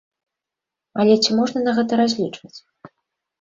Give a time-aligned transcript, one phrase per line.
[1.03, 2.59] Але ці можна на гэта разлічваць?